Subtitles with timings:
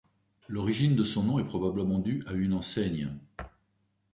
[0.47, 3.11] L'origine de son nom est probablement due à une enseigne.